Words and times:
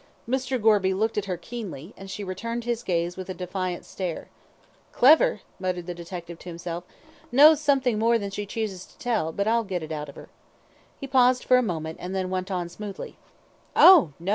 Mr. 0.27 0.59
Gorby 0.59 0.95
looked 0.95 1.15
at 1.19 1.25
her 1.25 1.37
keenly, 1.37 1.93
and 1.95 2.09
she 2.09 2.23
returned 2.23 2.63
his 2.63 2.81
gaze 2.81 3.15
with 3.15 3.29
a 3.29 3.35
defiant 3.35 3.85
stare. 3.85 4.29
"Clever," 4.91 5.41
muttered 5.59 5.85
the 5.85 5.93
detective 5.93 6.39
to 6.39 6.49
himself; 6.49 6.83
"knows 7.31 7.61
something 7.61 7.99
more 7.99 8.17
than 8.17 8.31
she 8.31 8.47
chooses 8.47 8.83
to 8.87 8.97
tell, 8.97 9.31
but 9.31 9.47
I'll 9.47 9.63
get 9.63 9.83
it 9.83 9.91
out 9.91 10.09
of 10.09 10.15
her." 10.15 10.29
He 10.99 11.05
paused 11.05 11.51
a 11.51 11.61
moment, 11.61 11.99
and 12.01 12.15
then 12.15 12.31
went 12.31 12.49
on 12.49 12.67
smoothly: 12.67 13.17
"Oh, 13.75 14.13
no! 14.19 14.29